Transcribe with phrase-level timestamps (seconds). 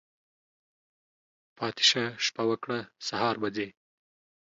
[1.57, 3.69] پاتی شه، شپه وکړه، سهار به ځی.